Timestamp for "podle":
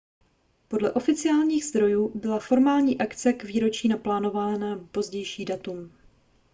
0.67-0.91